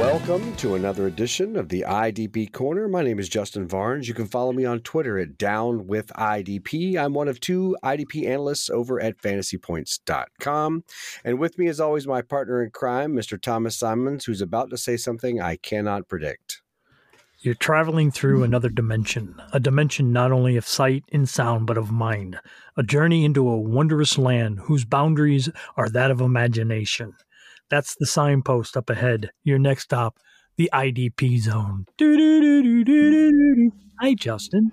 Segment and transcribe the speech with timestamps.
[0.00, 2.88] Welcome to another edition of the IDP Corner.
[2.88, 4.08] My name is Justin Varnes.
[4.08, 6.96] You can follow me on Twitter at Down with IDP.
[6.96, 10.84] I'm one of two IDP analysts over at fantasypoints.com.
[11.22, 13.38] And with me, as always, my partner in crime, Mr.
[13.38, 16.62] Thomas Simons, who's about to say something I cannot predict.
[17.40, 18.44] You're traveling through hmm.
[18.44, 22.38] another dimension, a dimension not only of sight and sound, but of mind,
[22.74, 27.12] a journey into a wondrous land whose boundaries are that of imagination.
[27.70, 29.30] That's the signpost up ahead.
[29.44, 30.18] Your next stop,
[30.56, 31.86] the IDP zone.
[34.00, 34.72] Hi, Justin.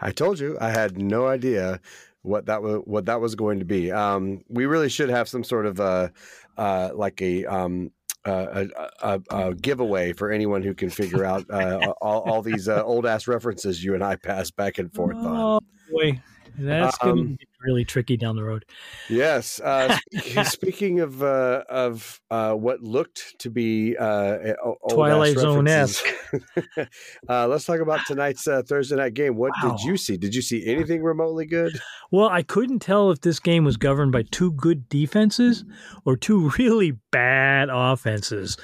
[0.00, 1.80] I told you I had no idea
[2.22, 3.92] what that was what that was going to be.
[3.92, 6.08] Um, we really should have some sort of uh,
[6.56, 7.90] uh, like a, um,
[8.24, 12.68] uh, a, a, a, giveaway for anyone who can figure out uh, all, all, these
[12.68, 15.64] uh, old ass references you and I pass back and forth oh, on.
[15.90, 16.20] Boy,
[16.58, 18.64] that's um, going to be really tricky down the road.
[19.08, 19.60] Yes.
[19.60, 19.96] Uh,
[20.44, 24.54] speaking of uh, of uh, what looked to be uh,
[24.90, 26.06] Twilight Zone esque,
[27.28, 29.36] uh, let's talk about tonight's uh, Thursday night game.
[29.36, 29.70] What wow.
[29.70, 30.16] did you see?
[30.16, 31.78] Did you see anything remotely good?
[32.10, 35.64] Well, I couldn't tell if this game was governed by two good defenses
[36.04, 38.56] or two really bad offenses.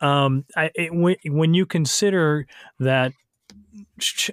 [0.00, 2.46] Um, I, it, when, when you consider
[2.78, 3.12] that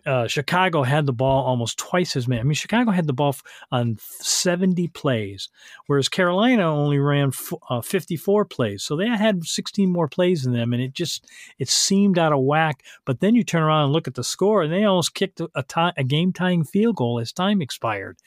[0.06, 2.42] uh, Chicago had the ball almost twice as many.
[2.42, 3.36] I mean, Chicago had the ball
[3.72, 5.50] on 70 plays,
[5.88, 8.84] whereas Carolina only ran f- uh, 54 plays.
[8.84, 11.26] So they had 16 more plays than them, and it just
[11.59, 12.84] it seemed out of whack.
[13.06, 16.04] But then you turn around and look at the score, and they almost kicked a,
[16.04, 18.17] game tying field goal as time expired.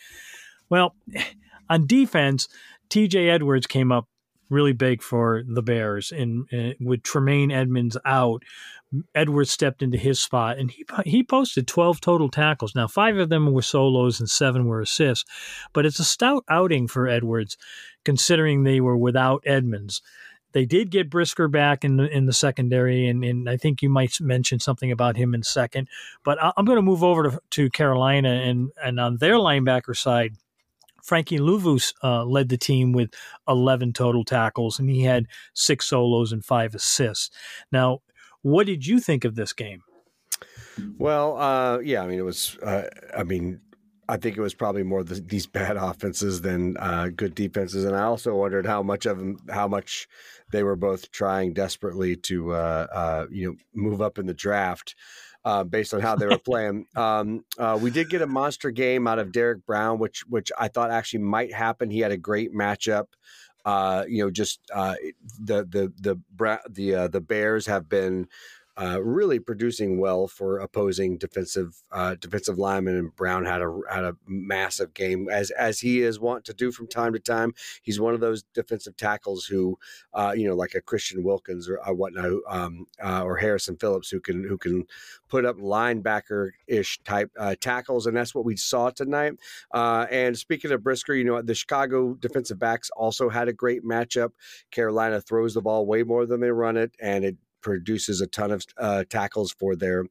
[0.69, 0.95] Well,
[1.71, 2.49] on defense,
[2.89, 3.29] T.J.
[3.29, 4.09] Edwards came up
[4.51, 8.43] really big for the Bears, and, and with Tremaine Edmunds out,
[9.15, 12.75] Edwards stepped into his spot and he he posted 12 total tackles.
[12.75, 15.31] Now, five of them were solos and seven were assists,
[15.73, 17.57] but it's a stout outing for Edwards
[18.05, 20.03] considering they were without Edmonds.
[20.53, 23.89] They did get Brisker back in the in the secondary, and, and I think you
[23.89, 25.87] might mention something about him in second.
[26.25, 30.35] But I'm going to move over to, to Carolina, and and on their linebacker side,
[31.03, 33.11] Frankie Luvu uh, led the team with
[33.49, 37.31] 11 total tackles, and he had six solos and five assists.
[37.73, 38.01] Now,
[38.43, 39.83] what did you think of this game?
[40.99, 43.61] Well, uh, yeah, I mean, it was, uh, I mean,
[44.11, 47.97] I think it was probably more the, these bad offenses than uh, good defenses, and
[47.97, 50.09] I also wondered how much of them, how much
[50.51, 54.95] they were both trying desperately to, uh, uh, you know, move up in the draft.
[55.43, 56.85] Uh, based on how they were playing.
[56.97, 60.69] Um, uh, we did get a monster game out of Derrick Brown, which which I
[60.69, 61.91] thought actually might happen.
[61.91, 63.07] He had a great matchup
[63.65, 64.95] uh, you know, just uh,
[65.39, 68.27] the the the the uh, the Bears have been
[68.81, 72.97] uh, really producing well for opposing defensive uh, defensive linemen.
[72.97, 76.73] And Brown had a had a massive game as as he is wont to do
[76.73, 77.53] from time to time.
[77.83, 79.79] He's one of those defensive tackles who,
[80.15, 84.09] uh, you know, like a Christian Wilkins or uh, whatnot, um, uh, or Harrison Phillips,
[84.09, 84.87] who can who can
[85.29, 87.31] put up linebacker ish type
[87.61, 89.35] tackles, and that's what we saw tonight.
[89.75, 94.31] and speaking of Brisker, you know, the Chicago defensive backs also had a great matchup.
[94.71, 98.51] Carolina throws the ball way more than they run it, and it produces a ton
[98.51, 100.05] of uh, tackles for their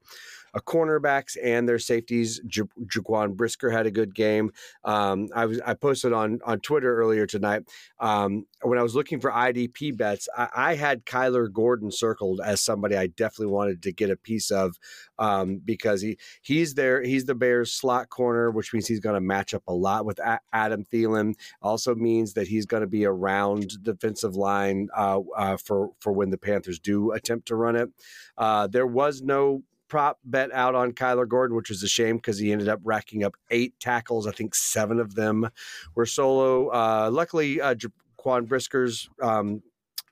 [0.55, 2.41] cornerbacks and their safeties.
[2.45, 4.51] J- Jaquan Brisker had a good game.
[4.83, 7.63] Um, I was I posted on on Twitter earlier tonight
[7.99, 10.27] um, when I was looking for IDP bets.
[10.35, 14.51] I, I, had Kyler Gordon circled as somebody I definitely wanted to get a piece
[14.51, 14.77] of
[15.17, 17.03] um, because he he's there.
[17.03, 20.19] He's the Bears slot corner, which means he's going to match up a lot with
[20.19, 21.35] a- Adam Thielen.
[21.61, 26.29] Also means that he's going to be around defensive line uh, uh, for for when
[26.29, 27.89] the Panthers do attempt to run it.
[28.37, 32.37] Uh, there was no prop bet out on Kyler Gordon, which was a shame because
[32.37, 34.27] he ended up racking up eight tackles.
[34.27, 35.49] I think seven of them
[35.95, 36.69] were solo.
[36.69, 39.61] Uh, luckily, uh, Jaquan Brisker's um,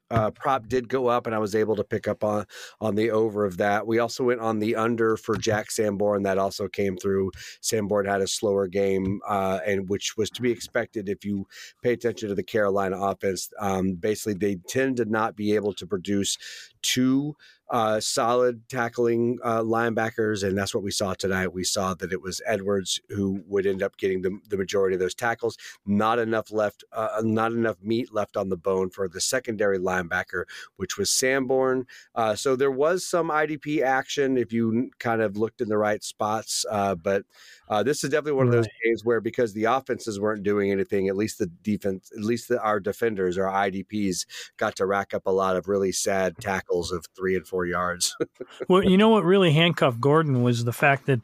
[0.09, 2.45] uh, prop did go up, and I was able to pick up on
[2.79, 3.85] on the over of that.
[3.85, 6.23] We also went on the under for Jack Sanborn.
[6.23, 7.31] That also came through.
[7.61, 11.45] Sanborn had a slower game, uh, and which was to be expected if you
[11.83, 13.49] pay attention to the Carolina offense.
[13.59, 16.37] Um, basically, they tend to not be able to produce
[16.81, 17.35] two
[17.69, 21.53] uh, solid tackling uh, linebackers, and that's what we saw tonight.
[21.53, 24.99] We saw that it was Edwards who would end up getting the, the majority of
[24.99, 25.57] those tackles.
[25.85, 30.45] Not enough left, uh, not enough meat left on the bone for the secondary linebacker,
[30.77, 31.85] which was Sanborn.
[32.15, 36.03] Uh, so there was some IDP action if you kind of looked in the right
[36.03, 37.23] spots, uh, but
[37.69, 41.09] uh, this is definitely one of those games where because the offenses weren't doing anything,
[41.09, 44.25] at least the defense, at least the, our defenders, our IDPs,
[44.55, 48.15] got to rack up a lot of really sad tackles of three and four yards.
[48.69, 51.23] well, you know what really handcuffed Gordon was the fact that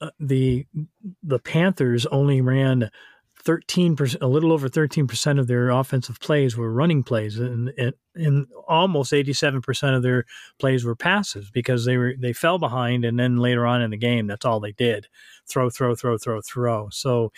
[0.00, 0.66] uh, the
[1.22, 2.90] the Panthers only ran
[3.44, 8.46] 13%, a little over 13% of their offensive plays were running plays and, and, and,
[8.66, 10.24] almost 87% of their
[10.58, 13.06] plays were passes because they were, they fell behind.
[13.06, 15.06] And then later on in the game, that's all they did
[15.48, 16.88] throw, throw, throw, throw, throw.
[16.90, 17.32] So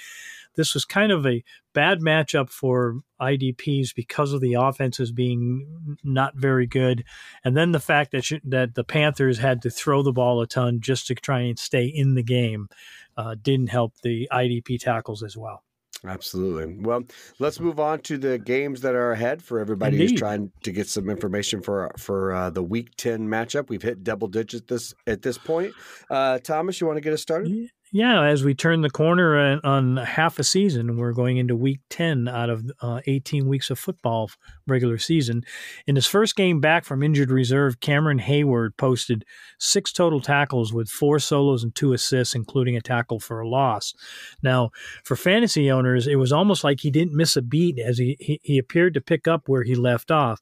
[0.56, 1.42] this was kind of a
[1.72, 7.04] bad matchup for IDPs because of the offenses being not very good.
[7.44, 10.80] And then the fact that, that the Panthers had to throw the ball a ton
[10.80, 12.68] just to try and stay in the game
[13.16, 15.62] uh, didn't help the IDP tackles as well.
[16.04, 16.76] Absolutely.
[16.80, 17.04] Well,
[17.38, 20.10] let's move on to the games that are ahead for everybody Indeed.
[20.10, 23.68] who's trying to get some information for for uh, the Week Ten matchup.
[23.68, 25.74] We've hit double digits this at this point.
[26.08, 27.70] Uh, Thomas, you want to get us started?
[27.92, 32.28] Yeah, as we turn the corner on half a season, we're going into week 10
[32.28, 34.30] out of uh, 18 weeks of football
[34.68, 35.42] regular season.
[35.88, 39.24] In his first game back from injured reserve, Cameron Heyward posted
[39.58, 43.92] six total tackles with four solos and two assists, including a tackle for a loss.
[44.40, 44.70] Now,
[45.02, 48.40] for fantasy owners, it was almost like he didn't miss a beat as he, he,
[48.44, 50.38] he appeared to pick up where he left off.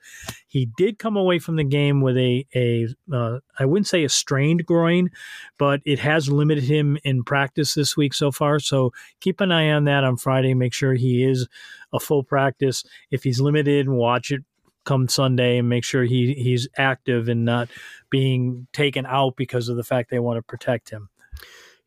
[0.46, 4.08] He did come away from the game with a, a uh, I wouldn't say a
[4.08, 5.10] strained groin,
[5.58, 8.60] but it has limited him in practice this week so far.
[8.60, 10.54] So keep an eye on that on Friday.
[10.54, 11.48] Make sure he is
[11.92, 12.84] a full practice.
[13.10, 14.42] If he's limited, watch it
[14.84, 17.68] come Sunday and make sure he he's active and not
[18.08, 21.10] being taken out because of the fact they want to protect him.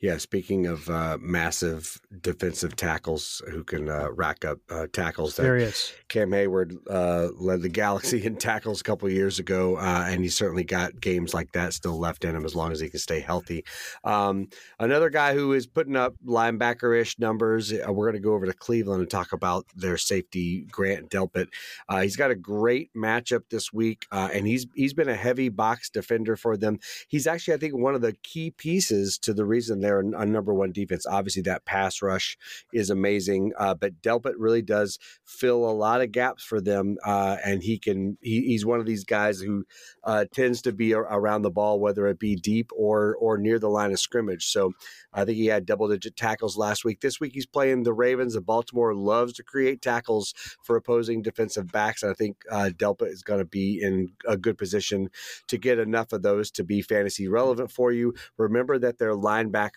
[0.01, 5.43] Yeah, speaking of uh, massive defensive tackles who can uh, rack up uh, tackles, that
[6.07, 10.35] Cam Heyward uh, led the Galaxy in tackles a couple years ago, uh, and he's
[10.35, 13.19] certainly got games like that still left in him as long as he can stay
[13.19, 13.63] healthy.
[14.03, 14.47] Um,
[14.79, 17.71] another guy who is putting up linebacker ish numbers.
[17.71, 21.49] Uh, we're going to go over to Cleveland and talk about their safety, Grant Delpit.
[22.01, 26.35] he's got a great matchup this week, and he's he's been a heavy box defender
[26.35, 26.79] for them.
[27.07, 30.25] He's actually, I think, one of the key pieces to the reason they're they're a
[30.25, 31.05] number one defense.
[31.05, 32.37] Obviously, that pass rush
[32.73, 37.37] is amazing, uh, but Delpit really does fill a lot of gaps for them, uh,
[37.43, 38.17] and he can.
[38.21, 39.65] He, he's one of these guys who
[40.03, 43.69] uh, tends to be around the ball, whether it be deep or or near the
[43.69, 44.47] line of scrimmage.
[44.47, 44.71] So
[45.13, 47.01] I think he had double digit tackles last week.
[47.01, 48.33] This week he's playing the Ravens.
[48.33, 50.33] The Baltimore loves to create tackles
[50.63, 52.03] for opposing defensive backs.
[52.03, 55.09] And I think uh, Delpit is going to be in a good position
[55.47, 58.13] to get enough of those to be fantasy relevant for you.
[58.37, 59.15] Remember that their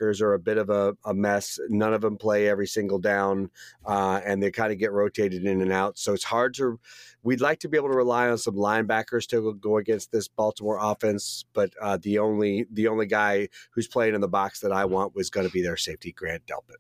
[0.05, 1.59] linebackers are a bit of a, a mess.
[1.69, 3.51] None of them play every single down,
[3.87, 5.99] uh, and they kind of get rotated in and out.
[5.99, 6.79] So it's hard to
[7.23, 10.79] we'd like to be able to rely on some linebackers to go against this Baltimore
[10.81, 14.85] offense, but uh, the only the only guy who's playing in the box that I
[14.85, 16.77] want was going to be their safety, Grant Delpit.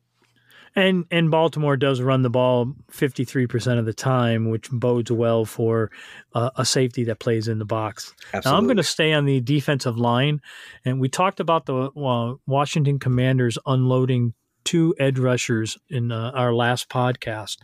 [0.76, 5.90] And and Baltimore does run the ball 53% of the time, which bodes well for
[6.34, 8.12] uh, a safety that plays in the box.
[8.32, 8.50] Absolutely.
[8.50, 10.40] Now I'm going to stay on the defensive line,
[10.84, 14.34] and we talked about the uh, Washington Commanders unloading
[14.64, 17.58] two edge rushers in uh, our last podcast.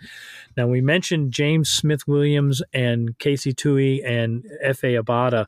[0.56, 5.46] Now, we mentioned James Smith Williams and Casey Toohill and Efe Obada,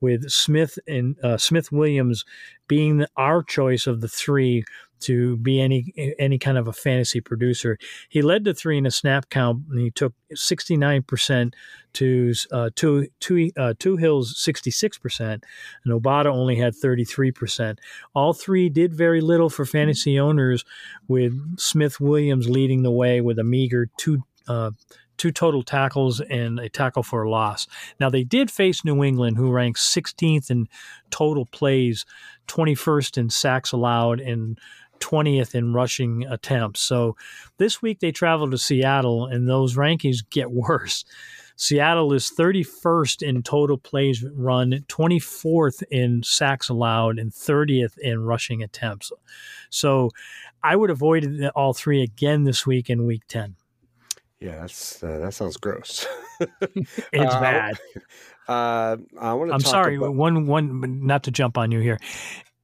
[0.00, 2.24] with Smith and uh, Smith Williams
[2.68, 4.64] being our choice of the three
[5.00, 7.78] to be any any kind of a fantasy producer.
[8.08, 11.52] He led the three in a snap count, and he took 69%
[11.94, 15.42] to uh, two, two, uh, Toohill's 66%, and
[15.86, 17.78] Obada only had 33%.
[18.14, 20.64] All three did very little for fantasy owners,
[21.08, 24.22] with Smith Williams leading the way with a meager two.
[24.46, 24.70] Uh,
[25.18, 27.66] two total tackles and a tackle for a loss.
[28.00, 30.68] Now, they did face New England, who ranks 16th in
[31.10, 32.06] total plays,
[32.46, 34.58] 21st in sacks allowed, and
[35.00, 36.80] 20th in rushing attempts.
[36.80, 37.16] So
[37.58, 41.04] this week they travel to Seattle, and those rankings get worse.
[41.56, 48.62] Seattle is 31st in total plays run, 24th in sacks allowed, and 30th in rushing
[48.62, 49.10] attempts.
[49.68, 50.10] So
[50.62, 53.56] I would avoid all three again this week in week 10.
[54.40, 56.06] Yeah, that's uh, that sounds gross.
[56.60, 57.78] it's uh, bad.
[58.48, 59.54] Uh, I want to.
[59.54, 59.96] I'm sorry.
[59.96, 61.04] About- one one.
[61.06, 61.98] Not to jump on you here.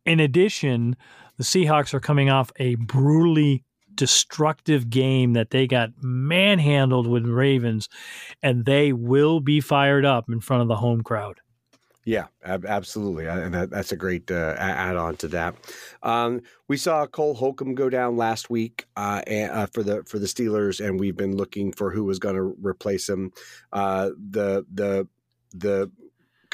[0.07, 0.97] In addition,
[1.37, 3.65] the Seahawks are coming off a brutally
[3.95, 7.89] destructive game that they got manhandled with Ravens,
[8.43, 11.41] and they will be fired up in front of the home crowd.
[12.07, 15.55] Yeah, ab- absolutely, and that, that's a great uh, add on to that.
[16.03, 20.19] Um, we saw Cole Holcomb go down last week uh, and, uh, for the for
[20.19, 23.33] the Steelers, and we've been looking for who was going to replace him.
[23.73, 25.09] Uh, the the
[25.55, 25.91] the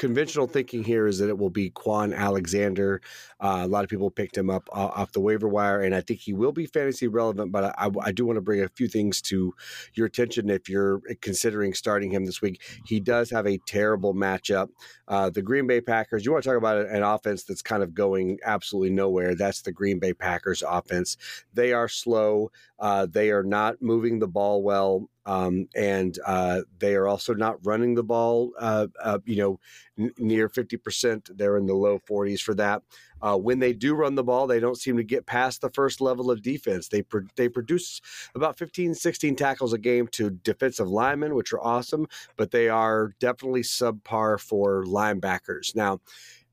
[0.01, 3.03] conventional thinking here is that it will be Kwon Alexander.
[3.39, 6.21] Uh, a lot of people picked him up off the waiver wire, and I think
[6.21, 7.51] he will be fantasy relevant.
[7.51, 9.53] But I, I, do want to bring a few things to
[9.93, 12.63] your attention if you're considering starting him this week.
[12.83, 14.69] He does have a terrible matchup.
[15.07, 16.25] Uh, the Green Bay Packers.
[16.25, 19.35] You want to talk about an offense that's kind of going absolutely nowhere?
[19.35, 21.15] That's the Green Bay Packers offense.
[21.53, 22.49] They are slow.
[22.79, 25.10] Uh, they are not moving the ball well.
[25.25, 29.59] Um, and uh, they are also not running the ball, uh, uh, you know,
[29.99, 31.37] n- near 50%.
[31.37, 32.81] They're in the low 40s for that.
[33.21, 36.01] Uh, when they do run the ball, they don't seem to get past the first
[36.01, 36.87] level of defense.
[36.87, 37.03] They
[37.35, 38.01] they produce
[38.33, 43.13] about 15, 16 tackles a game to defensive linemen, which are awesome, but they are
[43.19, 45.75] definitely subpar for linebackers.
[45.75, 45.99] Now,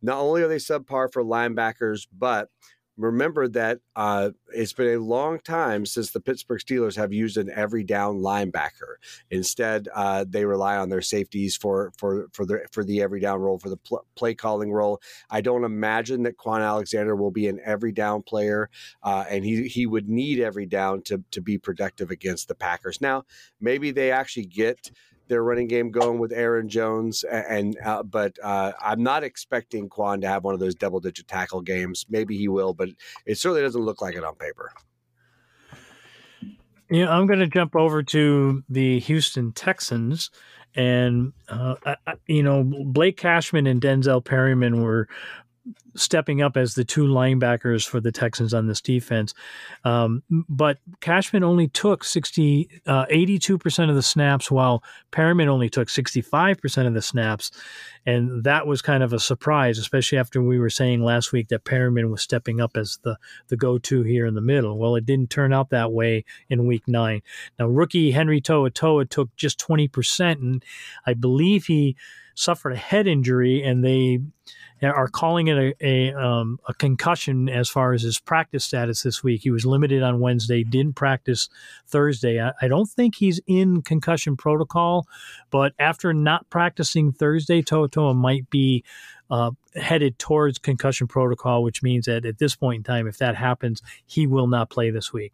[0.03, 2.51] not only are they subpar for linebackers, but
[2.99, 7.51] remember that uh, it's been a long time since the Pittsburgh Steelers have used an
[7.55, 8.97] every down linebacker.
[9.31, 13.41] Instead, uh, they rely on their safeties for for for the for the every down
[13.41, 15.01] role for the pl- play calling role.
[15.31, 18.69] I don't imagine that Kwon Alexander will be an every down player,
[19.03, 23.01] uh, and he he would need every down to to be productive against the Packers.
[23.01, 23.25] Now,
[23.61, 24.91] maybe they actually get
[25.29, 30.21] their running game going with Aaron Jones, and uh, but uh, I'm not expecting Kwon
[30.23, 32.07] to have one of those double digit tackle games.
[32.09, 32.89] Maybe he will, but
[33.27, 34.73] it certainly doesn't look like it on paper.
[36.91, 40.31] Yeah, I'm going to jump over to the Houston Texans,
[40.75, 45.09] and uh, I, you know Blake Cashman and Denzel Perryman were
[45.97, 49.35] stepping up as the two linebackers for the Texans on this defense.
[49.85, 55.89] Um, but Cashman only took 60, uh, 82% of the snaps, while Perryman only took
[55.89, 57.51] 65% of the snaps.
[58.07, 61.65] And that was kind of a surprise, especially after we were saying last week that
[61.65, 63.17] Perryman was stepping up as the,
[63.49, 64.79] the go to here in the middle.
[64.79, 67.23] Well, it didn't turn out that way in week nine.
[67.59, 70.65] Now, rookie Henry To'oTo'o took just 20%, and
[71.07, 71.97] I believe he
[72.39, 74.21] suffered a head injury, and they
[74.81, 79.25] are calling it a, a, um, a, concussion as far as his practice status this
[79.25, 79.43] week.
[79.43, 81.49] He was limited on Wednesday, didn't practice
[81.89, 82.41] Thursday.
[82.41, 85.09] I, I don't think he's in concussion protocol,
[85.51, 88.85] but after not practicing Thursday, To'oTo'o might be
[89.31, 93.37] uh, headed towards concussion protocol, which means that at this point in time, if that
[93.37, 95.33] happens, he will not play this week.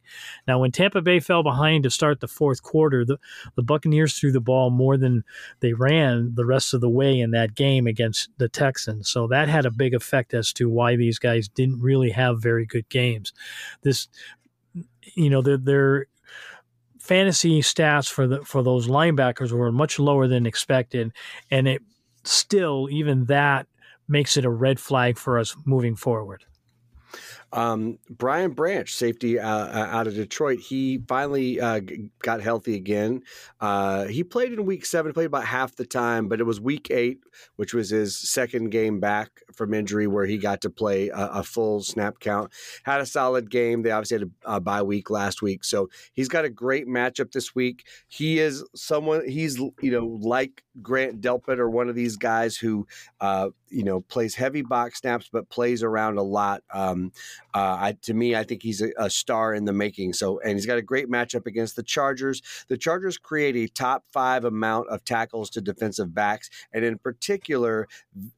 [0.49, 3.19] Now, when Tampa Bay fell behind to start the fourth quarter, the,
[3.55, 5.25] the Buccaneers threw the ball more than
[5.61, 9.09] they ran the rest of the way in that game against the Texans.
[9.09, 12.67] So that had a big effect as to why these guys didn't really have very
[12.67, 13.33] good games.
[13.83, 14.09] This,
[15.15, 16.07] you know, their, their
[16.99, 21.13] fantasy stats for the for those linebackers were much lower than expected,
[21.51, 21.83] and it
[22.25, 23.67] still even that
[24.09, 26.45] makes it a red flag for us moving forward.
[27.55, 31.81] Um, Brian Branch, safety uh, uh out of Detroit, he finally uh,
[32.21, 33.23] got healthy again.
[33.61, 36.91] Uh, he played in week seven, played about half the time, but it was week
[36.91, 37.21] eight,
[37.55, 41.43] which was his second game back from injury, where he got to play a, a
[41.45, 42.53] full snap count.
[42.83, 43.83] Had a solid game.
[43.83, 47.31] They obviously had a, a bye week last week, so he's got a great matchup
[47.31, 47.87] this week.
[48.09, 49.29] He is someone.
[49.29, 52.85] He's you know like Grant Delpit or one of these guys who
[53.21, 56.63] uh, you know plays heavy box snaps, but plays around a lot.
[56.73, 57.13] Um,
[57.53, 60.13] uh, I, to me, I think he's a, a, star in the making.
[60.13, 62.43] So, and he's got a great matchup against the Chargers.
[62.69, 67.89] The Chargers create a top five amount of tackles to defensive backs, and in particular,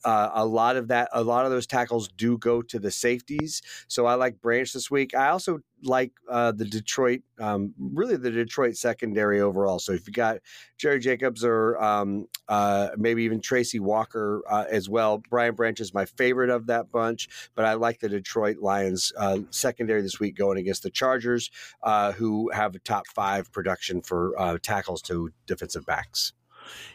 [0.04, 3.62] uh, a lot of that, a lot of those tackles do go to the safeties.
[3.88, 5.14] So, I like Branch this week.
[5.14, 9.78] I also like uh, the Detroit, um, really the Detroit secondary overall.
[9.78, 10.38] So if you got
[10.78, 15.94] Jerry Jacobs or um, uh, maybe even Tracy Walker uh, as well, Brian Branch is
[15.94, 17.28] my favorite of that bunch.
[17.54, 21.50] But I like the Detroit Lions uh, secondary this week going against the Chargers,
[21.82, 26.32] uh, who have a top five production for uh, tackles to defensive backs.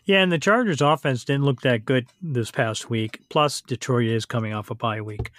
[0.05, 3.19] Yeah, and the Chargers offense didn't look that good this past week.
[3.29, 5.31] Plus, Detroit is coming off a bye week.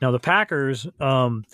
[0.00, 1.44] Now, the Packers, um,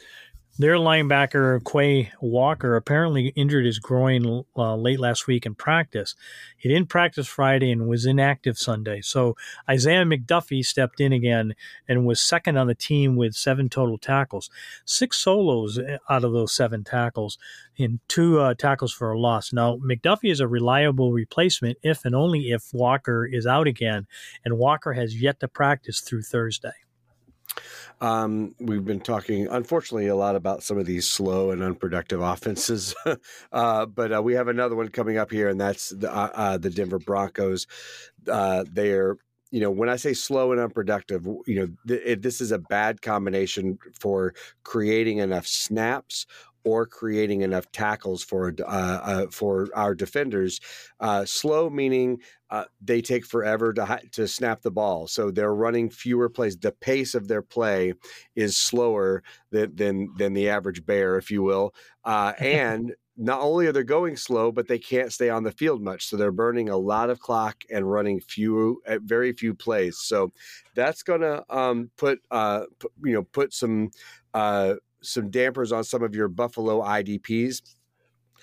[0.59, 6.17] their linebacker, Quay Walker, apparently injured his groin uh, late last week in practice.
[6.57, 9.01] He didn't practice Friday and was inactive Sunday.
[9.01, 9.37] So
[9.71, 11.55] Isaiah McDuffie stepped in again
[11.87, 14.51] and was second on the team with seven total tackles,
[14.85, 17.39] six solos eh, out of those seven tackles,
[17.79, 19.53] and two uh, tackles for a loss.
[19.53, 24.09] Now, McDuffie is a reliable replacement if and only if Walker is out again,
[24.45, 26.73] and Walker has yet to practice through Thursday.
[28.01, 32.95] Um, we've been talking, unfortunately, a lot about some of these slow and unproductive offenses,
[33.53, 36.59] uh, but uh, we have another one coming up here, and that's the, uh, uh
[36.59, 37.67] the Denver Broncos.
[38.31, 39.17] Uh, they're
[39.51, 43.01] you know, when I say slow and unproductive, you know, th- this is a bad
[43.01, 46.27] combination for creating enough snaps
[46.69, 50.61] or creating enough tackles for uh, uh, for our defenders.
[51.01, 52.21] Uh, slow meaning
[52.51, 56.57] uh, they take forever to to snap the ball, so they're running fewer plays.
[56.59, 57.95] The pace of their play
[58.37, 63.67] is slower than than, than the average bear, if you will, uh, and not only
[63.67, 66.07] are they going slow, but they can't stay on the field much.
[66.07, 69.99] So they're burning a lot of clock and running few, uh, very few plays.
[69.99, 70.33] So
[70.77, 73.91] that's going to um, put, uh, put, you know, put some
[74.35, 77.63] uh, some dampers on some of your Buffalo IDPs.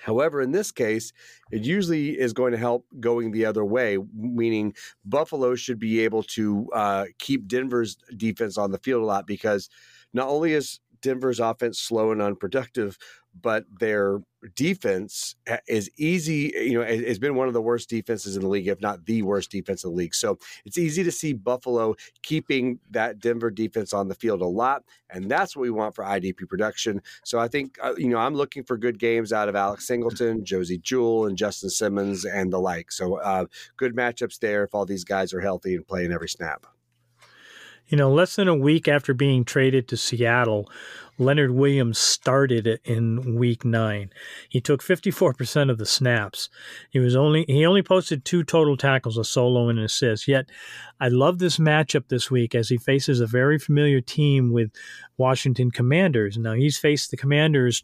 [0.02, 1.14] However, in this case,
[1.52, 4.74] it usually is going to help going the other way, meaning
[5.06, 9.70] Buffalo should be able to uh, keep Denver's defense on the field a lot because
[10.14, 12.98] not only is Denver's offense slow and unproductive,
[13.42, 14.22] but their
[14.56, 15.36] defense
[15.68, 16.54] is easy.
[16.56, 19.22] You know, it's been one of the worst defenses in the league, if not the
[19.24, 20.16] worst defense in the league.
[20.16, 24.84] So it's easy to see Buffalo keeping that Denver defense on the field a lot,
[25.10, 27.02] and that's what we want for IDP production.
[27.24, 30.46] So I think uh, you know I'm looking for good games out of Alex Singleton,
[30.46, 32.92] Josey Jewell, and Justin Simmons and the like.
[32.92, 33.46] So uh,
[33.78, 36.66] good matchups there if all these guys are healthy and playing every snap.
[37.88, 40.68] You know, less than a week after being traded to Seattle,
[41.18, 44.10] Leonard Williams started in week nine.
[44.50, 46.50] He took 54% of the snaps.
[46.90, 50.28] He was only he only posted two total tackles, a solo and an assist.
[50.28, 50.50] Yet
[51.00, 54.72] I love this matchup this week as he faces a very familiar team with
[55.18, 56.38] Washington Commanders.
[56.38, 57.84] Now he's faced the Commanders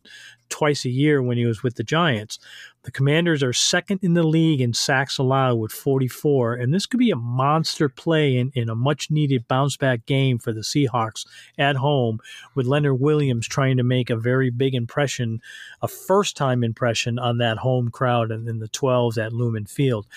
[0.51, 2.38] twice a year when he was with the Giants.
[2.83, 7.00] The Commanders are second in the league in sacks allowed with 44, and this could
[7.00, 11.25] be a monster play in, in a much needed bounce back game for the Seahawks
[11.57, 12.19] at home
[12.55, 15.41] with Leonard Williams trying to make a very big impression,
[15.83, 20.07] a first time impression on that home crowd and in the 12s at Lumen Field.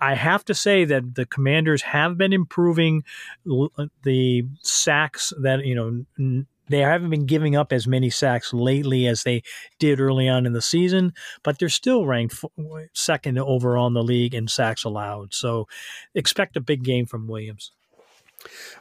[0.00, 3.02] I have to say that the Commanders have been improving
[3.44, 9.24] the sacks that you know they haven't been giving up as many sacks lately as
[9.24, 9.42] they
[9.80, 12.44] did early on in the season, but they're still ranked
[12.92, 15.34] second overall in the league in sacks allowed.
[15.34, 15.66] So
[16.14, 17.72] expect a big game from Williams.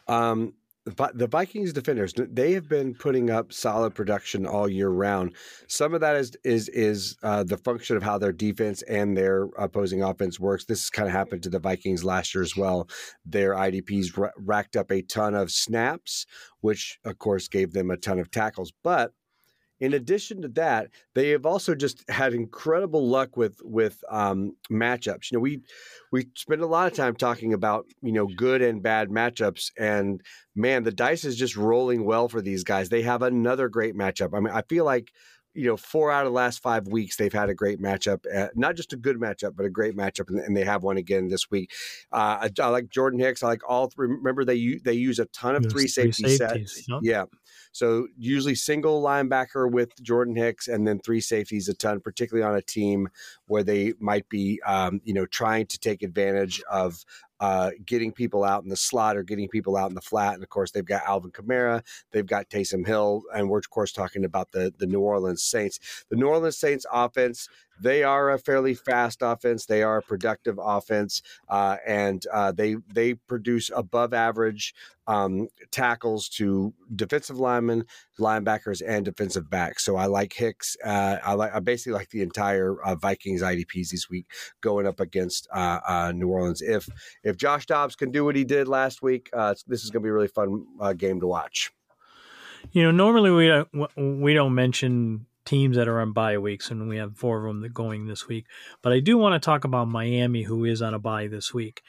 [0.07, 0.53] Um,
[0.85, 5.33] the Vikings defenders they have been putting up solid production all year round.
[5.67, 9.45] Some of that is is is uh, the function of how their defense and their
[9.57, 10.65] opposing offense works.
[10.65, 12.89] This kind of happened to the Vikings last year as well.
[13.25, 16.25] Their IDPs r- racked up a ton of snaps,
[16.59, 19.13] which of course gave them a ton of tackles, but
[19.83, 25.29] in addition to that, they have also just had incredible luck with with um, matchups.
[25.29, 25.59] You know, we
[26.09, 30.21] we spend a lot of time talking about you know good and bad matchups, and
[30.55, 32.87] man, the dice is just rolling well for these guys.
[32.87, 34.33] They have another great matchup.
[34.33, 35.11] I mean, I feel like
[35.53, 38.25] you know, four out of the last five weeks, they've had a great matchup.
[38.33, 40.97] Uh, not just a good matchup, but a great matchup, and, and they have one
[40.97, 41.71] again this week.
[42.11, 43.43] Uh, I, I, like Jordan Hicks.
[43.43, 44.07] I like all three.
[44.07, 46.87] Remember, they they use a ton of three safety three sets.
[47.01, 47.25] Yeah.
[47.73, 52.55] So usually single linebacker with Jordan Hicks, and then three safeties a ton, particularly on
[52.55, 53.09] a team
[53.47, 57.03] where they might be, um, you know, trying to take advantage of
[57.39, 60.35] uh, getting people out in the slot or getting people out in the flat.
[60.35, 63.91] And of course, they've got Alvin Kamara, they've got Taysom Hill, and we're of course
[63.91, 66.05] talking about the the New Orleans Saints.
[66.09, 67.49] The New Orleans Saints offense
[67.81, 69.65] they are a fairly fast offense.
[69.65, 74.73] They are a productive offense, uh, and uh, they they produce above average
[75.07, 77.85] um, tackles to defensive linemen,
[78.19, 79.83] linebackers, and defensive backs.
[79.83, 80.77] So I like Hicks.
[80.83, 84.25] Uh, I like I basically like the entire uh, Vikings IDPs this week
[84.61, 86.61] going up against uh, uh, New Orleans.
[86.61, 86.87] If
[87.23, 89.29] if Josh Dobbs can do what he did last week,
[89.67, 90.65] this is going to be a really fun
[90.97, 91.71] game to watch.
[92.71, 96.87] You know, normally we don't we don't mention teams that are on bye weeks, and
[96.87, 98.45] we have four of them that going this week.
[98.81, 101.81] But I do want to talk about Miami, who is on a bye this week.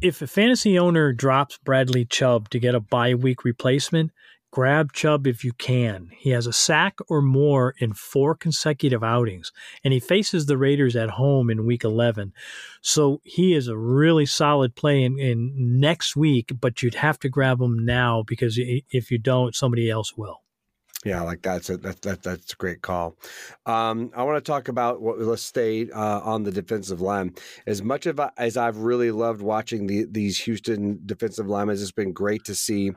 [0.00, 4.10] If a fantasy owner drops Bradley Chubb to get a bye week replacement,
[4.52, 6.10] grab Chubb if you can.
[6.16, 9.50] He has a sack or more in four consecutive outings,
[9.82, 12.32] and he faces the Raiders at home in week 11.
[12.82, 17.28] So he is a really solid play in, in next week, but you'd have to
[17.28, 20.42] grab him now because if you don't, somebody else will.
[21.04, 23.16] Yeah, like that's a that, that that's a great call.
[23.66, 27.34] Um, I want to talk about what let's stay uh, on the defensive line.
[27.66, 32.12] As much of as I've really loved watching the, these Houston defensive linemen, it's been
[32.12, 32.92] great to see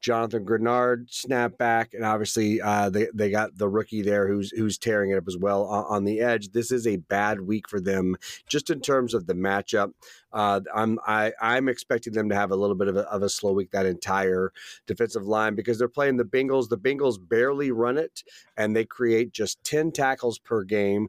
[0.00, 4.78] Jonathan Greenard snap back, and obviously uh, they they got the rookie there who's who's
[4.78, 6.52] tearing it up as well on, on the edge.
[6.52, 8.16] This is a bad week for them,
[8.48, 9.92] just in terms of the matchup.
[10.32, 13.28] Uh, I'm I, I'm expecting them to have a little bit of a, of a
[13.28, 14.50] slow week that entire
[14.86, 16.68] defensive line because they're playing the Bengals.
[16.70, 18.22] The Bengals barely run it,
[18.56, 21.08] and they create just ten tackles per game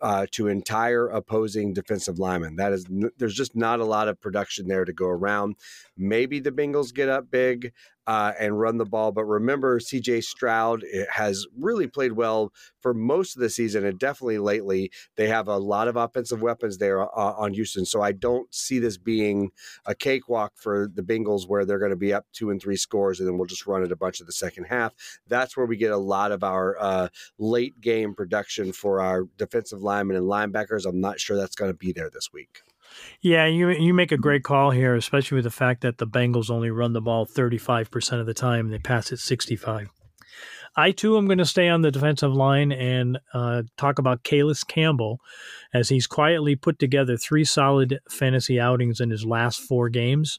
[0.00, 2.56] uh, to entire opposing defensive linemen.
[2.56, 5.56] That is, there's just not a lot of production there to go around.
[5.96, 7.72] Maybe the Bengals get up big
[8.08, 9.12] uh, and run the ball.
[9.12, 13.98] But remember, CJ Stroud eh, has really played well for most of the season and
[13.98, 14.90] definitely lately.
[15.16, 17.84] They have a lot of offensive weapons there uh, on Houston.
[17.84, 19.50] So I don't see this being
[19.84, 23.20] a cakewalk for the Bengals where they're going to be up two and three scores
[23.20, 24.94] and then we'll just run it a bunch of the second half.
[25.26, 29.82] That's where we get a lot of our uh, late game production for our defensive
[29.82, 30.86] linemen and linebackers.
[30.86, 32.62] I'm not sure that's going to be there this week.
[33.20, 36.50] Yeah, you you make a great call here, especially with the fact that the Bengals
[36.50, 39.88] only run the ball 35% of the time and they pass it 65.
[40.76, 44.60] I too am going to stay on the defensive line and uh, talk about Calais
[44.68, 45.20] Campbell
[45.74, 50.38] as he's quietly put together three solid fantasy outings in his last four games.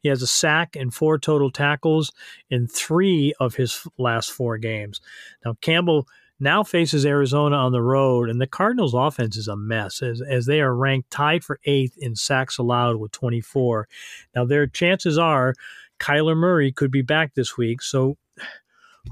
[0.00, 2.12] He has a sack and four total tackles
[2.50, 5.00] in three of his last four games.
[5.44, 6.06] Now, Campbell
[6.38, 10.46] now faces Arizona on the road, and the Cardinals' offense is a mess as, as
[10.46, 13.88] they are ranked tied for eighth in sacks allowed with 24.
[14.34, 15.54] Now, their chances are
[15.98, 18.16] Kyler Murray could be back this week, so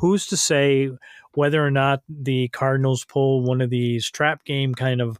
[0.01, 0.91] who's to say
[1.35, 5.19] whether or not the Cardinals pull one of these trap game kind of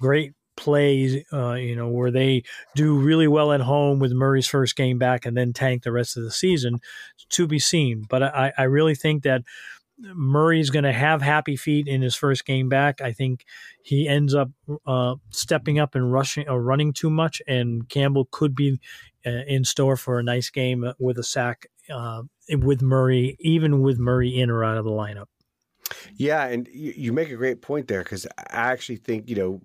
[0.00, 2.42] great plays, uh, you know, where they
[2.74, 6.16] do really well at home with Murray's first game back and then tank the rest
[6.16, 6.80] of the season
[7.28, 8.04] to be seen.
[8.08, 9.42] But I, I really think that
[9.98, 13.00] Murray's going to have happy feet in his first game back.
[13.00, 13.44] I think
[13.82, 14.50] he ends up
[14.86, 18.80] uh, stepping up and rushing or running too much, and Campbell could be
[19.26, 23.98] uh, in store for a nice game with a sack uh, with Murray, even with
[23.98, 25.26] Murray in or out of the lineup.
[26.16, 29.62] Yeah, and you, you make a great point there because I actually think you know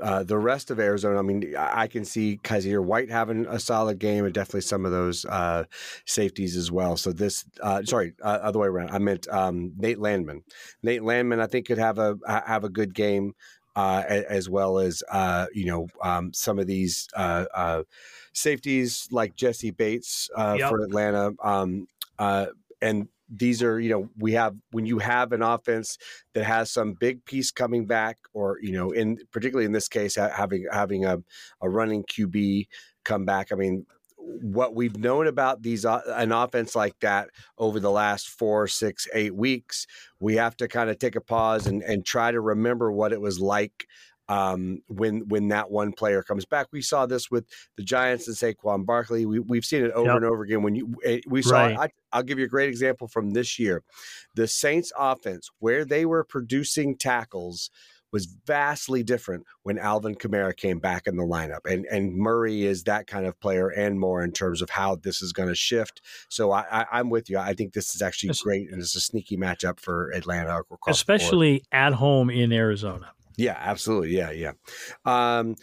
[0.00, 3.98] uh, the rest of Arizona, I mean, I can see Kyzir White having a solid
[3.98, 5.64] game and definitely some of those uh,
[6.06, 6.96] safeties as well.
[6.96, 8.90] So this, uh, sorry, uh, other way around.
[8.90, 10.42] I meant um, Nate Landman.
[10.82, 13.34] Nate Landman, I think could have a have a good game
[13.76, 15.02] uh, as well as
[15.54, 17.08] you know um, some of these
[18.32, 20.68] safeties like Jessie Bates yep.
[20.68, 21.32] for Atlanta.
[21.42, 21.86] Um,
[22.80, 25.96] and these are you know we have when you have an offense
[26.34, 30.16] that has some big piece coming back or you know in particularly in this case
[30.16, 31.18] having having a,
[31.62, 32.66] a running qb
[33.04, 33.86] come back i mean
[34.24, 39.08] what we've known about these uh, an offense like that over the last four six
[39.14, 39.86] eight weeks
[40.20, 43.20] we have to kind of take a pause and, and try to remember what it
[43.20, 43.86] was like
[44.28, 46.68] um, when when that one player comes back.
[46.72, 49.26] We saw this with the Giants and Saquon Barkley.
[49.26, 50.16] We, we've seen it over yep.
[50.16, 50.62] and over again.
[50.62, 51.90] When you eh, we saw, right.
[52.12, 53.82] I, will give you a great example from this year.
[54.34, 57.70] The Saints offense, where they were producing tackles,
[58.12, 61.60] was vastly different when Alvin Kamara came back in the lineup.
[61.68, 65.22] And and Murray is that kind of player and more in terms of how this
[65.22, 66.02] is going to shift.
[66.28, 67.38] So I, I, am with you.
[67.38, 71.94] I think this is actually great and it's a sneaky matchup for Atlanta, especially at
[71.94, 73.12] home in Arizona.
[73.36, 74.16] Yeah, absolutely.
[74.16, 74.52] Yeah, yeah.
[75.04, 75.56] Um,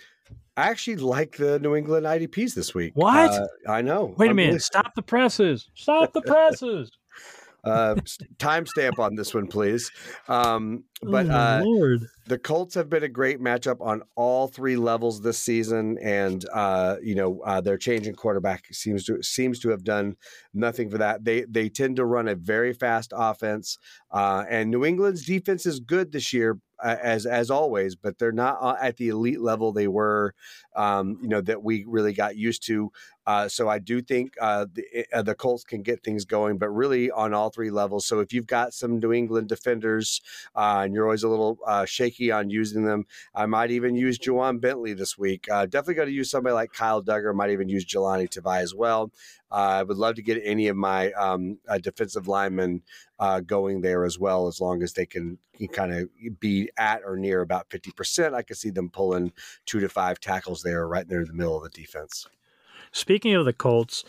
[0.58, 2.92] I actually like the New England IDPs this week.
[2.96, 3.32] What?
[3.32, 4.14] Uh, I know.
[4.18, 4.50] Wait a I'm minute.
[4.50, 4.60] Really...
[4.60, 5.70] Stop the presses.
[5.74, 6.92] Stop the presses.
[7.64, 7.96] uh,
[8.38, 9.92] timestamp on this one, please.
[10.28, 12.08] Um, but oh, uh, Lord.
[12.28, 16.98] the Colts have been a great matchup on all three levels this season, and uh,
[17.02, 20.16] you know uh, their changing quarterback seems to seems to have done
[20.54, 21.24] nothing for that.
[21.24, 23.78] They they tend to run a very fast offense,
[24.12, 28.58] uh, and New England's defense is good this year, as as always, but they're not
[28.62, 30.34] uh, at the elite level they were,
[30.76, 32.92] um, you know, that we really got used to.
[33.30, 36.58] Uh, so I do think uh, the, eh, uh, the Colts can get things going,
[36.58, 38.08] but really on all three levels.
[38.08, 40.20] So if you've got some New England defenders
[40.56, 44.18] uh, and you're always a little uh, shaky on using them, I might even use
[44.18, 45.46] Ja'Whaun Bentley this week.
[45.46, 47.36] definitely got to use somebody like Kyle Dugger.
[47.36, 49.12] Might even use Jahlani Tavai as well.
[49.52, 52.84] I would love to get any of my um, defensive linemen
[53.20, 56.10] uh, going there as well, as long as they can, can kind of
[56.40, 58.34] be at or near about 50%.
[58.34, 59.32] I could see them pulling
[59.66, 62.28] two to five tackles there right there in the middle of the defense.
[62.92, 64.04] Speaking of the Colts,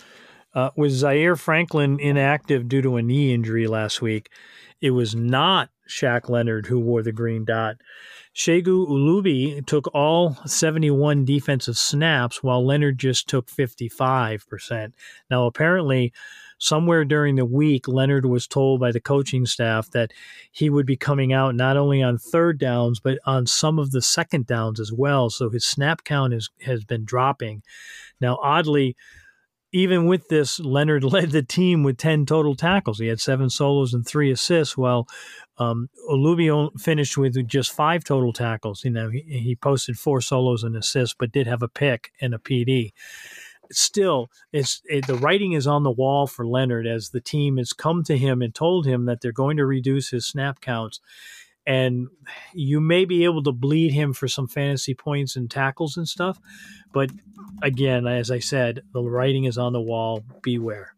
[0.55, 4.31] uh, was Zaire Franklin inactive due to a knee injury last week?
[4.81, 7.77] It was not Shaq Leonard who wore the green dot.
[8.35, 14.93] Segun Olubi took all 71 defensive snaps while Leonard just took 55%.
[15.31, 16.13] Now, apparently,
[16.59, 20.13] somewhere during the week, Leonard was told by the coaching staff that
[20.53, 24.03] he would be coming out not only on third downs, but on some of the
[24.03, 25.29] second downs as well.
[25.29, 27.63] So his snap count is, has been dropping.
[28.21, 28.97] Now, oddly,
[29.73, 32.99] even with this, Leonard led the team with 10 total tackles.
[32.99, 35.07] He had seven solos and three assists, while
[35.59, 38.85] um, Olubio finished with just five total tackles.
[38.85, 42.35] You know, he, he posted four solos and assists, but did have a pick and
[42.35, 42.93] a PD
[43.73, 47.73] still, it's it, the writing is on the wall for Leonard as the team has
[47.73, 51.01] come to him and told him that they're going to reduce his snap counts.
[51.67, 52.09] And
[52.55, 56.39] you may be able to bleed him for some fantasy points and tackles and stuff.
[56.93, 57.11] But
[57.63, 60.25] again, as I said, the writing is on the wall.
[60.43, 60.95] Beware.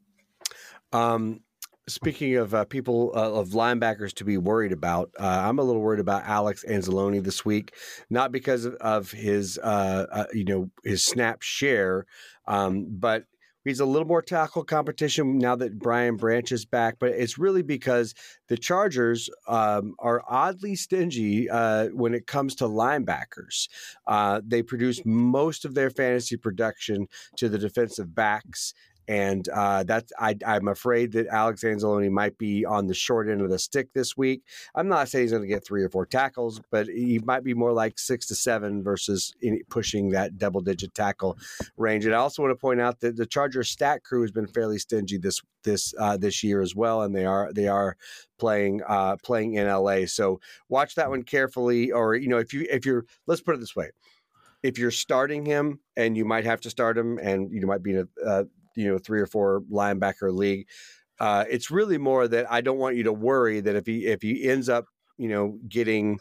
[0.92, 1.40] Um,
[1.88, 5.82] speaking of uh, people uh, of linebackers to be worried about, uh, I'm a little
[5.82, 7.74] worried about Alex Anzalone this week,
[8.08, 12.06] not because of, of his uh, uh, you know his snap share,
[12.46, 13.24] um, but
[13.64, 17.62] he's a little more tackle competition now that Brian Branch is back, but it's really
[17.62, 18.14] because
[18.48, 23.68] the Chargers um, are oddly stingy uh, when it comes to linebackers.
[24.06, 28.74] Uh, they produce most of their fantasy production to the defensive backs,
[29.08, 33.40] and uh, that's I, am afraid that Alex Anzalone might be on the short end
[33.40, 34.42] of the stick this week.
[34.74, 37.54] I'm not saying he's going to get three or four tackles, but he might be
[37.54, 39.34] more like six to seven versus
[39.68, 41.36] pushing that double digit tackle
[41.76, 42.04] range.
[42.04, 44.78] And I also want to point out that the Chargers stat crew has been fairly
[44.78, 47.96] stingy this this uh, this year as well, and they are they are
[48.38, 50.06] playing uh, playing in LA.
[50.06, 53.60] So watch that one carefully, or you know if you if you're let's put it
[53.60, 53.90] this way
[54.62, 57.92] if you're starting him and you might have to start him and you might be
[57.94, 58.44] in a uh,
[58.76, 60.66] you know three or four linebacker league.
[61.20, 64.22] Uh, it's really more that I don't want you to worry that if he if
[64.22, 64.86] he ends up
[65.18, 66.18] you know getting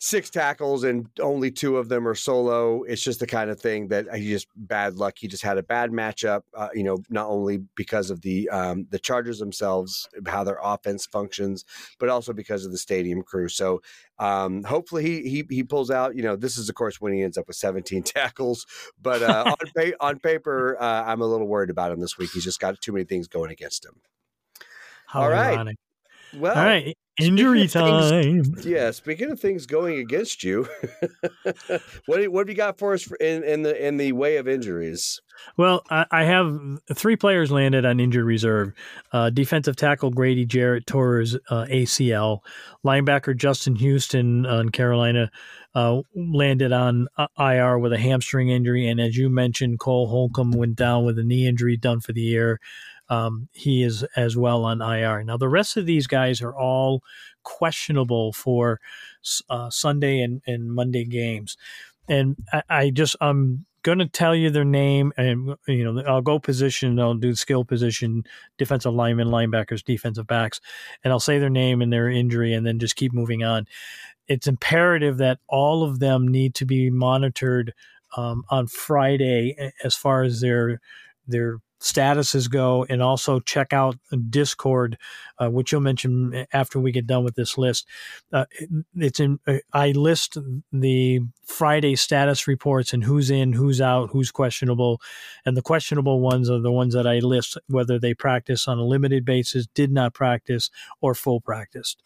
[0.00, 2.84] six tackles and only two of them are solo.
[2.84, 5.14] It's just the kind of thing that he just bad luck.
[5.18, 6.42] He just had a bad matchup.
[6.54, 11.06] Uh, you know, not only because of the um, the Chargers themselves, how their offense
[11.06, 11.64] functions,
[11.98, 13.48] but also because of the stadium crew.
[13.48, 13.82] So
[14.18, 16.14] um, hopefully he, he he pulls out.
[16.14, 18.66] You know, this is of course when he ends up with 17 tackles.
[19.00, 22.30] But uh, on pa- on paper, uh, I'm a little worried about him this week.
[22.32, 24.00] He's just got too many things going against him.
[25.06, 25.76] How All ironic.
[26.32, 26.40] right.
[26.40, 26.96] Well, all right.
[27.20, 28.44] Injury time.
[28.44, 28.92] Things, yeah.
[28.92, 30.68] Speaking of things going against you,
[32.06, 35.20] what what have you got for us in, in the in the way of injuries?
[35.56, 36.58] Well, I, I have
[36.94, 38.72] three players landed on injured reserve.
[39.12, 42.40] Uh, defensive tackle Grady Jarrett tore his uh, ACL.
[42.84, 45.30] Linebacker Justin Houston on Carolina
[45.74, 50.52] uh, landed on uh, IR with a hamstring injury, and as you mentioned, Cole Holcomb
[50.52, 52.60] went down with a knee injury, done for the year
[53.10, 55.24] um, he is as well on IR.
[55.24, 57.02] Now, the rest of these guys are all
[57.42, 58.80] questionable for
[59.48, 61.56] uh, Sunday and, and Monday games.
[62.08, 66.20] And I, I just, I'm going to tell you their name and, you know, I'll
[66.20, 68.24] go position, I'll do skill position,
[68.58, 70.60] defensive linemen, linebackers, defensive backs,
[71.02, 73.66] and I'll say their name and their injury and then just keep moving on.
[74.26, 77.72] It's imperative that all of them need to be monitored
[78.16, 80.80] um, on Friday as far as their
[81.26, 83.96] their statuses go and also check out
[84.30, 84.98] discord
[85.38, 87.86] uh, which you'll mention after we get done with this list.
[88.32, 88.44] Uh,
[88.96, 90.36] it's in uh, i list
[90.72, 95.00] the friday status reports and who's in who's out who's questionable.
[95.44, 98.84] And the questionable ones are the ones that i list whether they practice on a
[98.84, 101.96] limited basis did not practice or full practice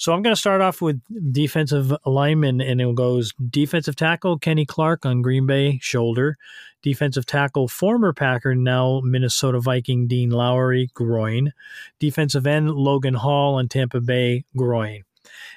[0.00, 0.98] so I'm going to start off with
[1.30, 6.38] defensive lineman, and it goes defensive tackle Kenny Clark on Green Bay shoulder,
[6.80, 11.52] defensive tackle former Packer now Minnesota Viking Dean Lowry groin,
[11.98, 15.02] defensive end Logan Hall on Tampa Bay groin.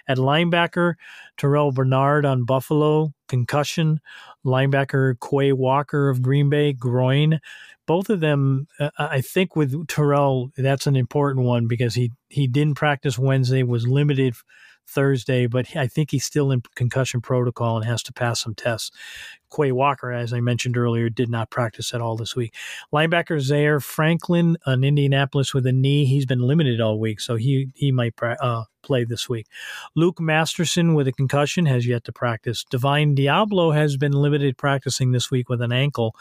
[0.08, 0.95] At linebacker,
[1.38, 3.99] Terrel Bernard on Buffalo, concussion.
[4.45, 7.39] Linebacker Quay Walker of Green Bay, groin
[7.86, 12.47] both of them, uh, I think with Terrell, that's an important one because he he
[12.47, 14.36] didn't practice Wednesday, was limited
[14.88, 18.91] Thursday, but I think he's still in concussion protocol and has to pass some tests.
[19.56, 22.54] Quay Walker, as I mentioned earlier, did not practice at all this week.
[22.91, 26.06] Linebacker Zaire Franklin on Indianapolis with a knee.
[26.06, 29.48] He's been limited all week, so he he might uh, play this week.
[29.96, 32.63] Luke Masterson with a concussion has yet to practice.
[32.69, 36.15] Divine Deablo has been limited practicing this week with an ankle.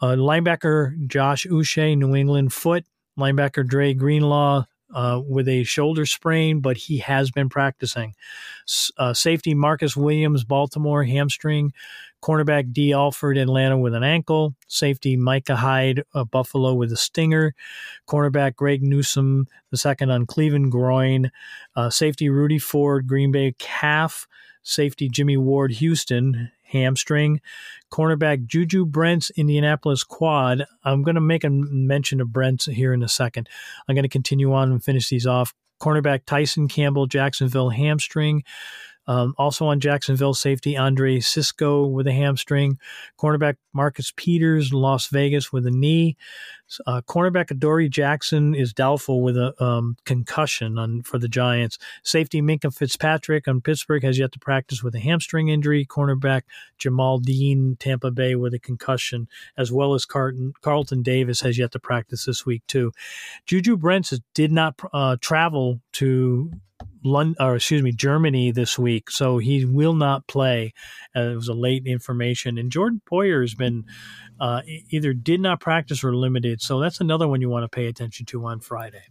[0.00, 2.84] Uh, linebacker Josh Uche, New England foot.
[3.18, 8.14] Linebacker Dre Greenlaw uh, with a shoulder sprain, but he has been practicing.
[8.98, 11.72] Uh, safety Marcus Williams, Baltimore, hamstring.
[12.22, 14.54] Cornerback Dee Alford, Atlanta, with an ankle.
[14.68, 17.54] Safety Micah Hyde, uh, Buffalo, with a stinger.
[18.06, 21.30] Cornerback Greg Newsome, the second on Cleveland, groin.
[21.74, 24.26] Uh, safety Rudy Ford, Green Bay, calf.
[24.62, 27.40] Safety Jimmy Ward, Houston, hamstring.
[27.90, 30.64] Cornerback Juju Brents, Indianapolis quad.
[30.84, 33.48] I'm going to make a mention of Brents here in a second.
[33.88, 35.54] I'm going to continue on and finish these off.
[35.80, 38.44] Cornerback Tyson Campbell, Jacksonville hamstring.
[39.10, 42.78] Um, also on Jacksonville, safety Andre Cisco with a hamstring.
[43.18, 46.16] Cornerback Marcus Peters, Las Vegas with a knee.
[46.86, 51.76] Uh, cornerback Adoree Jackson is doubtful with a um, concussion on, for the Giants.
[52.04, 55.84] Safety Minkah Fitzpatrick on Pittsburgh has yet to practice with a hamstring injury.
[55.84, 56.42] Cornerback
[56.78, 59.26] Jamel Dean, Tampa Bay with a concussion,
[59.58, 62.92] as well as Carlton, Carlton Davis has yet to practice this week too.
[63.44, 66.52] Juju Brents did not uh, travel to
[67.04, 70.72] London, or excuse me, Germany this week, so he will not play.
[71.16, 73.84] Uh, it was a late information, and Jordan Poyer has been
[74.40, 76.60] uh, either did not practice or limited.
[76.62, 79.02] So that's another one you want to pay attention to on Friday.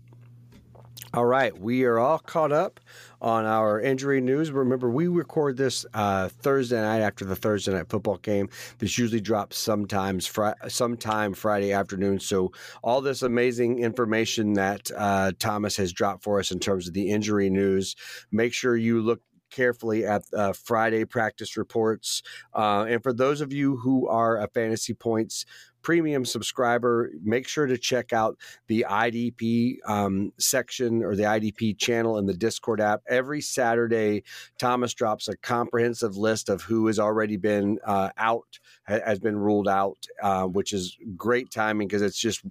[1.12, 2.80] All right, we are all caught up
[3.20, 4.52] on our injury news.
[4.52, 8.48] Remember, we record this uh, Thursday night after the Thursday night football game.
[8.78, 12.20] This usually drops sometimes fr- sometime Friday afternoon.
[12.20, 12.52] So
[12.84, 17.10] all this amazing information that uh, Thomas has dropped for us in terms of the
[17.10, 17.96] injury news,
[18.32, 22.22] make sure you look carefully at uh, Friday practice reports.
[22.54, 25.44] Uh, and for those of you who are a Fantasy Points
[25.82, 28.38] premium subscriber, make sure to check out
[28.68, 33.02] the IDP um, section or the IDP channel in the Discord app.
[33.08, 34.24] Every Saturday,
[34.58, 39.68] Thomas drops a comprehensive list of who has already been uh, out, has been ruled
[39.68, 42.44] out, uh, which is great timing because it's just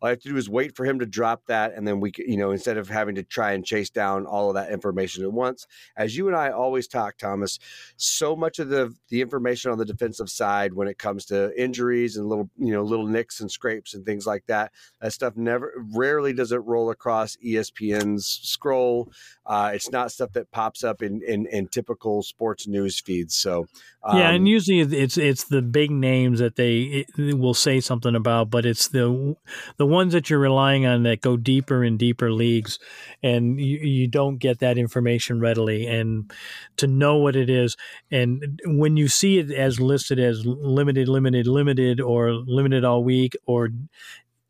[0.00, 2.12] all I have to do is wait for him to drop that, and then we,
[2.18, 5.32] you know, instead of having to try and chase down all of that information at
[5.32, 5.66] once.
[5.96, 7.58] As you and I always talk, Thomas,
[7.96, 12.16] so much of the the information on the defensive side when it comes to injuries
[12.16, 14.72] and little, you know know little nicks and scrapes and things like that.
[15.00, 19.10] That stuff never rarely does it roll across ESPN's scroll.
[19.44, 23.34] Uh, it's not stuff that pops up in, in, in typical sports news feeds.
[23.34, 23.66] So
[24.02, 28.50] um, yeah, and usually it's it's the big names that they will say something about,
[28.50, 29.36] but it's the
[29.78, 32.78] the ones that you're relying on that go deeper and deeper leagues,
[33.22, 35.86] and you, you don't get that information readily.
[35.88, 36.32] And
[36.76, 37.76] to know what it is,
[38.08, 43.36] and when you see it as listed as limited, limited, limited, or limited all week,
[43.46, 43.70] or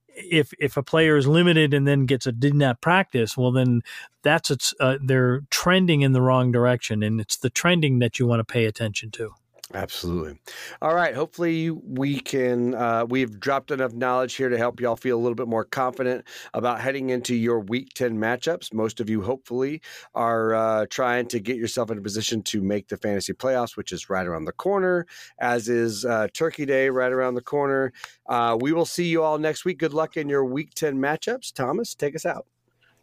[0.09, 3.83] if if a player is limited and then gets a did not practice, well then
[4.23, 8.27] that's it's uh, they're trending in the wrong direction, and it's the trending that you
[8.27, 9.35] want to pay attention to.
[9.75, 10.39] Absolutely.
[10.81, 11.13] All right.
[11.15, 12.75] Hopefully, we can.
[12.75, 16.25] Uh, we've dropped enough knowledge here to help y'all feel a little bit more confident
[16.55, 18.73] about heading into your Week Ten matchups.
[18.73, 19.83] Most of you, hopefully,
[20.15, 23.91] are uh, trying to get yourself in a position to make the fantasy playoffs, which
[23.91, 25.05] is right around the corner.
[25.41, 27.93] As is uh, Turkey Day, right around the corner.
[28.29, 29.79] Uh, we will see you all next week.
[29.79, 31.53] Good luck in your Week Ten matchups.
[31.53, 32.47] Thomas, take us out.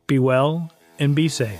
[0.07, 1.59] Be well and be safe.